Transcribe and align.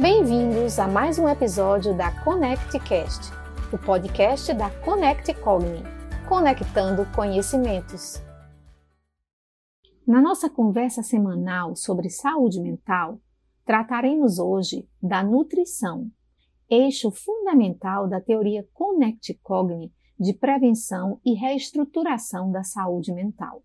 Bem-vindos 0.00 0.78
a 0.78 0.86
mais 0.86 1.18
um 1.18 1.28
episódio 1.28 1.92
da 1.92 2.12
ConnectCast, 2.22 3.32
o 3.72 3.76
podcast 3.76 4.54
da 4.54 4.70
Connect 4.84 5.34
Cogni, 5.42 5.82
conectando 6.28 7.04
conhecimentos. 7.16 8.22
Na 10.06 10.22
nossa 10.22 10.48
conversa 10.48 11.02
semanal 11.02 11.74
sobre 11.74 12.10
saúde 12.10 12.60
mental, 12.60 13.20
trataremos 13.64 14.38
hoje 14.38 14.88
da 15.02 15.24
nutrição, 15.24 16.08
eixo 16.70 17.10
fundamental 17.10 18.06
da 18.08 18.20
teoria 18.20 18.64
Connect 18.72 19.34
Cogni 19.42 19.92
de 20.16 20.32
prevenção 20.32 21.20
e 21.26 21.34
reestruturação 21.34 22.52
da 22.52 22.62
saúde 22.62 23.12
mental. 23.12 23.64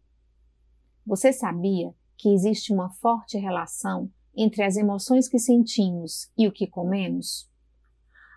Você 1.05 1.31
sabia 1.31 1.93
que 2.18 2.34
existe 2.34 2.73
uma 2.73 2.89
forte 2.89 3.38
relação 3.38 4.09
entre 4.36 4.63
as 4.63 4.77
emoções 4.77 5.27
que 5.27 5.39
sentimos 5.39 6.31
e 6.38 6.47
o 6.47 6.52
que 6.52 6.68
comemos? 6.68 7.50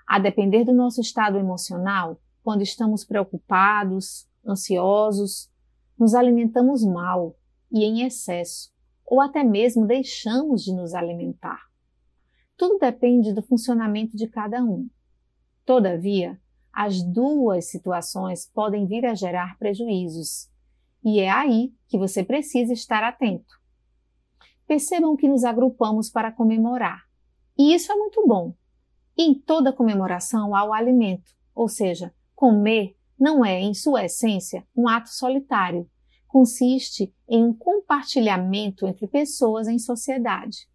A 0.07 0.19
depender 0.19 0.65
do 0.65 0.73
nosso 0.73 1.01
estado 1.01 1.39
emocional, 1.39 2.21
quando 2.43 2.63
estamos 2.63 3.05
preocupados, 3.05 4.29
ansiosos, 4.47 5.51
nos 5.99 6.15
alimentamos 6.15 6.85
mal 6.85 7.37
e 7.73 7.85
em 7.85 8.03
excesso, 8.03 8.71
ou 9.05 9.21
até 9.21 9.43
mesmo 9.43 9.87
deixamos 9.87 10.63
de 10.63 10.73
nos 10.73 10.95
alimentar. 10.95 11.61
Tudo 12.57 12.79
depende 12.79 13.33
do 13.33 13.43
funcionamento 13.43 14.17
de 14.17 14.29
cada 14.29 14.63
um. 14.63 14.89
Todavia, 15.65 16.41
as 16.73 17.03
duas 17.03 17.71
situações 17.71 18.51
podem 18.53 18.87
vir 18.87 19.05
a 19.07 19.15
gerar 19.15 19.59
prejuízos, 19.59 20.49
e 21.05 21.21
é 21.21 21.31
aí 21.31 21.73
que 21.89 21.99
você 21.99 22.23
precisa 22.23 22.73
estar 22.73 23.03
atento. 23.03 23.61
Percebam 24.67 25.17
que 25.17 25.29
nos 25.29 25.45
agrupamos 25.45 26.11
para 26.11 26.33
comemorar. 26.33 27.05
E 27.59 27.75
isso 27.75 27.91
é 27.91 27.95
muito 27.95 28.27
bom. 28.27 28.55
em 29.19 29.35
toda 29.35 29.73
comemoração 29.73 30.55
há 30.55 30.63
o 30.63 30.75
alimento, 30.75 31.33
ou 31.55 31.69
seja, 31.69 32.15
comer 32.35 32.95
não 33.19 33.43
é, 33.43 33.59
em 33.59 33.73
sua 33.73 34.05
essência, 34.05 34.67
um 34.77 34.87
ato 34.87 35.09
solitário. 35.09 35.89
Consiste 36.29 37.15
em 37.27 37.43
um 37.43 37.55
compartilhamento 37.55 38.87
entre 38.87 39.07
pessoas 39.07 39.69
em 39.69 39.79
sociedade. 39.79 40.69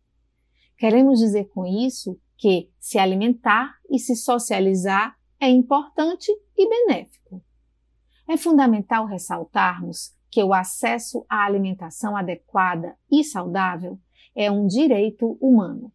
Queremos 0.75 1.19
dizer 1.19 1.45
com 1.49 1.67
isso 1.67 2.19
que 2.35 2.71
se 2.79 2.97
alimentar 2.97 3.75
e 3.87 3.99
se 3.99 4.15
socializar 4.15 5.15
é 5.39 5.47
importante 5.47 6.31
e 6.57 6.67
benéfico. 6.67 7.43
É 8.27 8.35
fundamental 8.37 9.05
ressaltarmos 9.05 10.15
que 10.31 10.41
o 10.41 10.53
acesso 10.53 11.25
à 11.29 11.45
alimentação 11.45 12.15
adequada 12.15 12.95
e 13.11 13.23
saudável 13.23 13.99
é 14.33 14.49
um 14.49 14.65
direito 14.65 15.37
humano. 15.41 15.91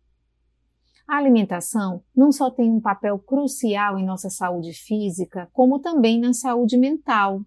A 1.08 1.16
alimentação 1.16 2.02
não 2.14 2.30
só 2.30 2.50
tem 2.50 2.70
um 2.70 2.80
papel 2.80 3.18
crucial 3.18 3.98
em 3.98 4.04
nossa 4.04 4.28
saúde 4.28 4.72
física, 4.72 5.48
como 5.52 5.78
também 5.78 6.20
na 6.20 6.32
saúde 6.32 6.76
mental. 6.76 7.40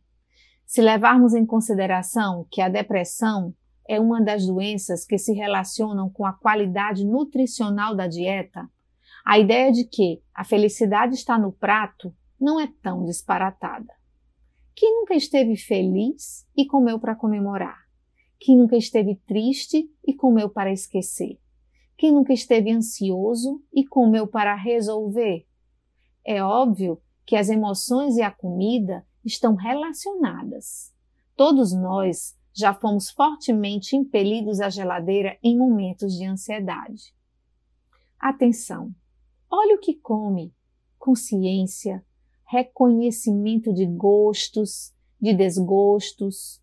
Se 0.66 0.82
levarmos 0.82 1.34
em 1.34 1.46
consideração 1.46 2.48
que 2.50 2.62
a 2.62 2.70
depressão 2.70 3.54
é 3.88 4.00
uma 4.00 4.22
das 4.22 4.46
doenças 4.46 5.06
que 5.06 5.18
se 5.18 5.34
relacionam 5.34 6.10
com 6.10 6.26
a 6.26 6.34
qualidade 6.34 7.06
nutricional 7.06 7.96
da 7.96 8.08
dieta, 8.08 8.68
a 9.26 9.38
ideia 9.38 9.72
de 9.72 9.84
que 9.84 10.22
a 10.34 10.44
felicidade 10.44 11.16
está 11.16 11.38
no 11.38 11.52
prato 11.52 12.16
não 12.40 12.60
é 12.60 12.68
tão 12.82 13.04
disparatada. 13.04 13.99
Quem 14.80 14.96
nunca 14.96 15.14
esteve 15.14 15.58
feliz 15.58 16.48
e 16.56 16.66
comeu 16.66 16.98
para 17.02 17.14
comemorar? 17.14 17.86
Quem 18.40 18.56
nunca 18.56 18.78
esteve 18.78 19.18
triste 19.28 19.94
e 20.08 20.14
comeu 20.14 20.50
para 20.50 20.72
esquecer? 20.72 21.38
Quem 21.98 22.14
nunca 22.14 22.32
esteve 22.32 22.72
ansioso 22.72 23.62
e 23.74 23.86
comeu 23.86 24.26
para 24.26 24.56
resolver? 24.56 25.46
É 26.24 26.42
óbvio 26.42 27.02
que 27.26 27.36
as 27.36 27.50
emoções 27.50 28.16
e 28.16 28.22
a 28.22 28.32
comida 28.32 29.06
estão 29.26 29.54
relacionadas. 29.54 30.96
Todos 31.36 31.74
nós 31.74 32.38
já 32.54 32.74
fomos 32.74 33.10
fortemente 33.10 33.98
impelidos 33.98 34.62
à 34.62 34.70
geladeira 34.70 35.38
em 35.44 35.58
momentos 35.58 36.14
de 36.14 36.24
ansiedade. 36.24 37.14
Atenção! 38.18 38.96
Olhe 39.52 39.74
o 39.74 39.80
que 39.80 39.96
come, 39.96 40.56
consciência, 40.98 42.02
reconhecimento 42.50 43.72
de 43.72 43.86
gostos, 43.86 44.92
de 45.22 45.36
desgostos, 45.36 46.60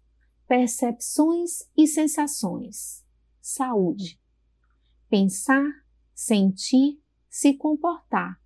percepções 0.48 1.60
e 1.76 1.86
sensações, 1.86 3.04
saúde. 3.40 4.20
Pensar, 5.08 5.64
sentir, 6.12 7.00
se 7.28 7.54
comportar, 7.54 8.40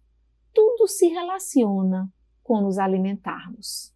tudo 0.52 0.86
se 0.86 1.06
relaciona 1.06 2.12
com 2.42 2.60
nos 2.60 2.76
alimentarmos. 2.76 3.94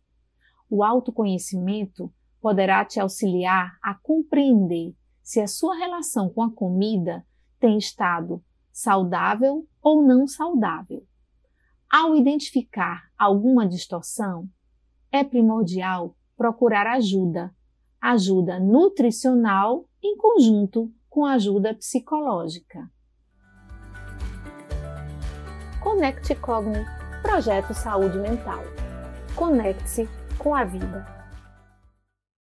O 0.71 0.82
autoconhecimento 0.82 2.11
poderá 2.41 2.82
te 2.82 2.99
auxiliar 2.99 3.76
a 3.82 3.94
compreender 3.94 4.97
se 5.22 5.38
a 5.41 5.47
sua 5.47 5.76
relação 5.76 6.31
com 6.31 6.43
a 6.43 6.50
comida 6.50 7.26
tem 7.61 7.76
estado 7.76 8.43
saudável 8.72 9.69
ou 9.82 10.03
não 10.03 10.26
saudável. 10.26 11.06
Ao 11.97 12.16
identificar 12.16 13.05
alguma 13.16 13.69
distorção, 13.69 14.49
é 15.12 15.22
primordial 15.22 16.16
procurar 16.37 16.88
ajuda, 16.88 17.55
ajuda 18.00 18.59
nutricional 18.59 19.88
em 20.03 20.16
conjunto 20.16 20.93
com 21.09 21.25
ajuda 21.25 21.72
psicológica. 21.72 22.91
Conecte 25.81 26.34
Cogni, 26.34 26.84
projeto 27.22 27.72
Saúde 27.72 28.19
Mental. 28.19 28.65
Conecte-se 29.37 30.09
com 30.37 30.53
a 30.53 30.65
vida. 30.65 31.24